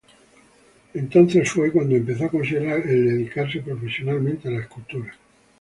Fue 0.91 0.99
entonces 1.01 1.53
cuando 1.71 1.95
empezó 1.95 2.25
a 2.25 2.29
considerar 2.31 2.79
el 2.87 3.05
dedicarse 3.05 3.59
profesionalmente 3.59 4.47
a 4.47 4.51
la 4.53 4.61
escultura. 4.61 5.13